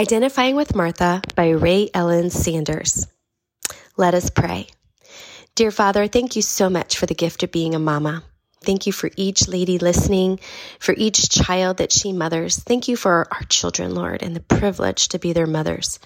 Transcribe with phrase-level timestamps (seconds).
[0.00, 3.06] Identifying with Martha by Ray Ellen Sanders.
[3.98, 4.68] Let us pray.
[5.54, 8.22] Dear Father, thank you so much for the gift of being a mama.
[8.62, 10.38] Thank you for each lady listening,
[10.78, 12.58] for each child that she mothers.
[12.58, 15.98] Thank you for our children, Lord, and the privilege to be their mothers.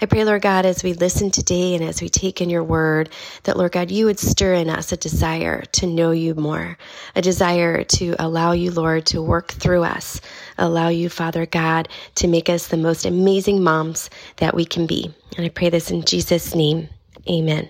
[0.00, 3.08] I pray, Lord God, as we listen today and as we take in your word,
[3.42, 6.78] that, Lord God, you would stir in us a desire to know you more,
[7.16, 10.20] a desire to allow you, Lord, to work through us,
[10.58, 15.12] allow you, Father God, to make us the most amazing moms that we can be.
[15.36, 16.88] And I pray this in Jesus' name.
[17.28, 17.68] Amen.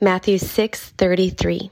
[0.00, 1.70] Matthew 6 33.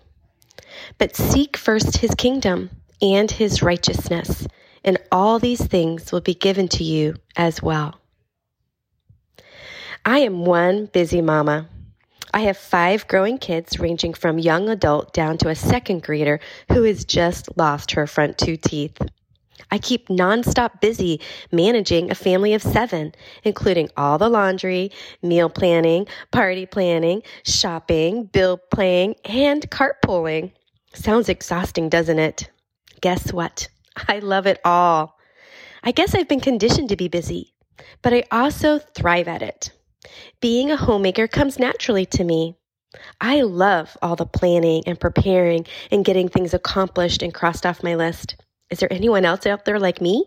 [0.97, 2.71] But seek first his kingdom
[3.03, 4.47] and his righteousness,
[4.85, 8.01] and all these things will be given to you as well.
[10.05, 11.69] I am one busy mama.
[12.33, 16.41] I have five growing kids ranging from young adult down to a second grader
[16.73, 18.99] who has just lost her front two teeth.
[19.71, 21.21] I keep nonstop busy
[21.53, 23.15] managing a family of seven,
[23.45, 24.93] including all the laundry,
[25.23, 30.53] meal planning, party planning, shopping, bill paying, and carpooling.
[30.93, 32.51] Sounds exhausting, doesn't it?
[33.01, 33.69] Guess what?
[34.09, 35.19] I love it all.
[35.83, 37.55] I guess I've been conditioned to be busy,
[38.03, 39.71] but I also thrive at it.
[40.41, 42.57] Being a homemaker comes naturally to me.
[43.21, 47.95] I love all the planning and preparing and getting things accomplished and crossed off my
[47.95, 48.37] list.
[48.71, 50.25] Is there anyone else out there like me?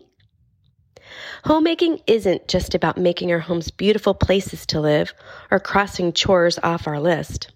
[1.44, 5.12] Homemaking isn't just about making our homes beautiful places to live
[5.50, 7.50] or crossing chores off our list.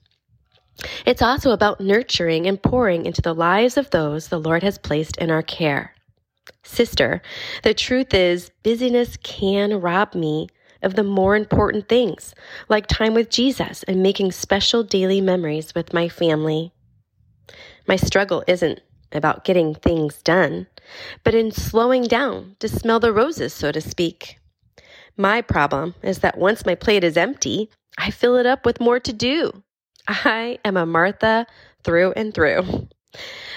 [1.04, 5.16] It's also about nurturing and pouring into the lives of those the Lord has placed
[5.16, 5.94] in our care.
[6.62, 7.22] Sister,
[7.62, 10.48] the truth is, busyness can rob me
[10.82, 12.34] of the more important things,
[12.68, 16.72] like time with Jesus and making special daily memories with my family.
[17.86, 18.80] My struggle isn't
[19.12, 20.66] about getting things done,
[21.24, 24.38] but in slowing down to smell the roses, so to speak.
[25.16, 29.00] My problem is that once my plate is empty, I fill it up with more
[29.00, 29.62] to do.
[30.08, 31.46] I am a Martha
[31.84, 32.88] through and through.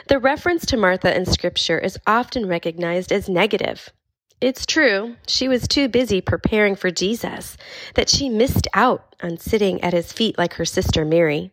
[0.08, 3.92] The reference to Martha in Scripture is often recognized as negative,
[4.42, 7.58] it's true, she was too busy preparing for Jesus
[7.96, 11.52] that she missed out on sitting at his feet like her sister Mary.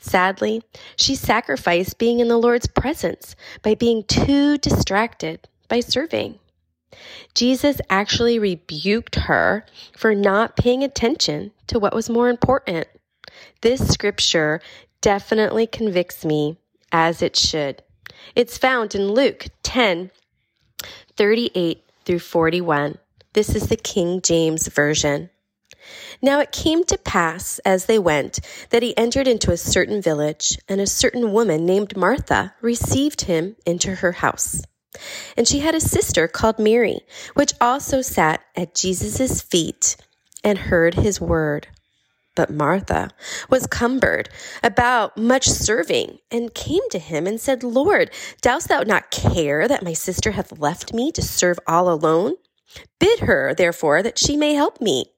[0.00, 0.62] Sadly,
[0.96, 6.38] she sacrificed being in the Lord's presence by being too distracted by serving.
[7.34, 9.64] Jesus actually rebuked her
[9.96, 12.86] for not paying attention to what was more important.
[13.60, 14.60] This scripture
[15.00, 16.58] definitely convicts me
[16.90, 17.82] as it should.
[18.34, 20.10] It's found in Luke 10
[21.16, 22.98] 38 through 41.
[23.32, 25.30] This is the King James Version.
[26.20, 28.38] Now it came to pass as they went
[28.70, 33.56] that he entered into a certain village, and a certain woman named Martha received him
[33.66, 34.62] into her house.
[35.36, 37.00] And she had a sister called Mary,
[37.34, 39.96] which also sat at Jesus' feet
[40.44, 41.68] and heard his word.
[42.34, 43.10] But Martha
[43.50, 44.30] was cumbered
[44.62, 48.10] about much serving and came to him and said, Lord,
[48.40, 52.34] dost thou not care that my sister hath left me to serve all alone?
[52.98, 55.12] Bid her, therefore, that she may help me.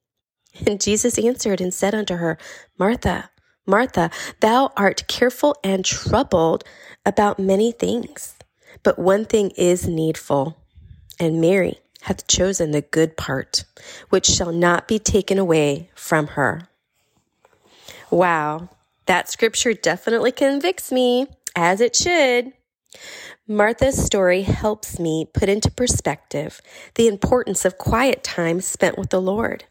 [0.66, 2.36] And Jesus answered and said unto her,
[2.78, 3.30] Martha,
[3.66, 4.10] Martha,
[4.40, 6.64] thou art careful and troubled
[7.06, 8.36] about many things,
[8.82, 10.58] but one thing is needful,
[11.18, 13.64] and Mary hath chosen the good part,
[14.10, 16.68] which shall not be taken away from her.
[18.14, 18.68] Wow,
[19.06, 21.26] that scripture definitely convicts me,
[21.56, 22.52] as it should.
[23.48, 26.60] Martha's story helps me put into perspective
[26.94, 29.64] the importance of quiet time spent with the Lord.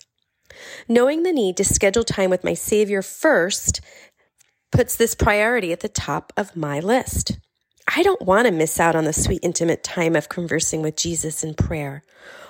[0.89, 3.79] Knowing the need to schedule time with my Savior first
[4.73, 7.39] puts this priority at the top of my list.
[7.95, 11.45] I don't want to miss out on the sweet, intimate time of conversing with Jesus
[11.45, 12.03] in prayer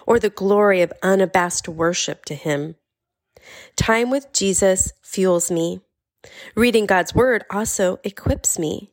[0.07, 2.77] or the glory of unabashed worship to Him.
[3.75, 5.81] Time with Jesus fuels me.
[6.55, 8.91] Reading God's Word also equips me.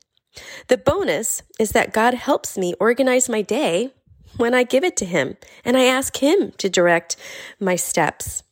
[0.68, 3.92] The bonus is that God helps me organize my day
[4.36, 7.16] when I give it to Him and I ask Him to direct
[7.58, 8.42] my steps.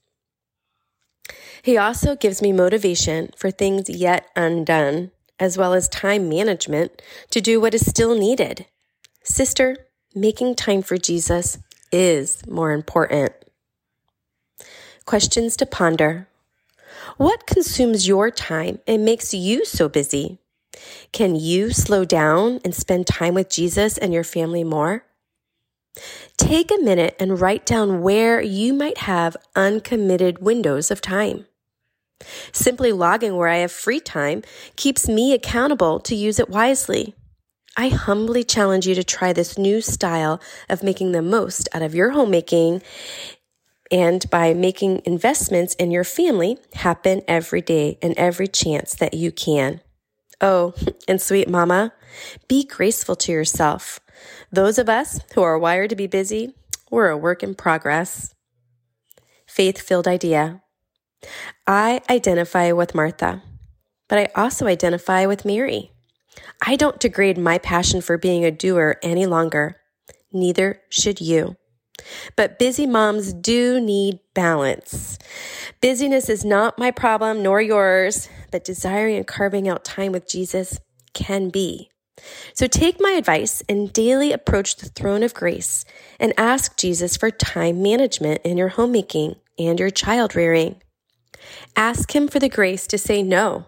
[1.62, 5.11] He also gives me motivation for things yet undone,
[5.41, 8.67] as well as time management to do what is still needed.
[9.23, 9.77] Sister,
[10.15, 11.59] making time for Jesus
[11.93, 13.33] is more important.
[15.08, 16.28] Questions to ponder.
[17.16, 20.37] What consumes your time and makes you so busy?
[21.12, 25.06] Can you slow down and spend time with Jesus and your family more?
[26.37, 31.46] Take a minute and write down where you might have uncommitted windows of time.
[32.52, 34.43] Simply logging where I have free time
[34.76, 37.14] keeps me accountable to use it wisely.
[37.78, 40.38] I humbly challenge you to try this new style
[40.69, 42.82] of making the most out of your homemaking
[43.90, 49.32] and by making investments in your family happen every day and every chance that you
[49.32, 49.81] can.
[50.40, 50.75] Oh,
[51.08, 51.93] and sweet mama,
[52.49, 54.00] be graceful to yourself.
[54.50, 56.55] Those of us who are wired to be busy,
[56.90, 58.35] we're a work in progress.
[59.46, 60.62] Faith filled idea.
[61.67, 63.43] I identify with Martha,
[64.08, 65.93] but I also identify with Mary.
[66.64, 69.76] I don't degrade my passion for being a doer any longer.
[70.32, 71.56] Neither should you.
[72.37, 75.19] But busy moms do need balance.
[75.81, 80.79] Busyness is not my problem nor yours, but desiring and carving out time with Jesus
[81.15, 81.91] can be.
[82.55, 85.85] So take my advice and daily approach the throne of grace
[86.19, 90.83] and ask Jesus for time management in your homemaking and your child rearing.
[91.77, 93.67] Ask him for the grace to say no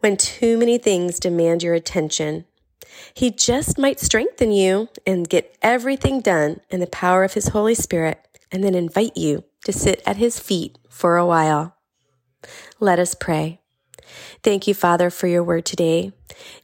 [0.00, 2.44] when too many things demand your attention.
[3.14, 7.74] He just might strengthen you and get everything done in the power of his Holy
[7.74, 11.76] Spirit and then invite you to sit at his feet for a while.
[12.80, 13.60] Let us pray.
[14.42, 16.12] Thank you, Father, for your word today.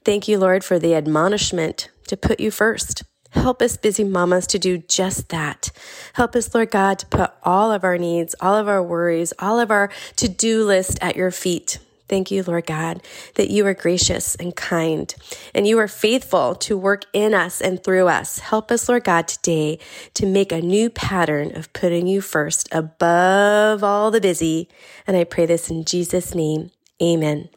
[0.04, 3.04] Thank you, Lord, for the admonishment to put you first.
[3.30, 5.70] Help us, busy mamas, to do just that.
[6.14, 9.60] Help us, Lord God, to put all of our needs, all of our worries, all
[9.60, 11.78] of our to do list at your feet.
[12.08, 13.02] Thank you, Lord God,
[13.34, 15.14] that you are gracious and kind
[15.54, 18.38] and you are faithful to work in us and through us.
[18.38, 19.78] Help us, Lord God, today
[20.14, 24.68] to make a new pattern of putting you first above all the busy.
[25.06, 26.70] And I pray this in Jesus' name.
[27.02, 27.48] Amen.